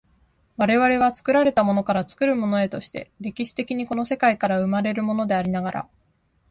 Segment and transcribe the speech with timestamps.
[0.57, 5.89] 我々は作られたものから作るものへとして、歴史的にこの世界から生まれるものでありながら、